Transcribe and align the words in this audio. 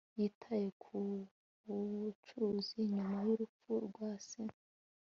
yitaye 0.17 0.67
ku 0.81 0.93
bucuruzi 1.65 2.77
nyuma 2.93 3.17
y'urupfu 3.27 3.71
rwa 3.87 4.11
se 4.27 4.41